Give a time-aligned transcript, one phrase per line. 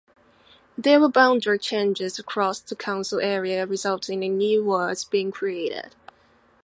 [0.75, 5.93] There were boundary changes across the council area resulting in new wards being created.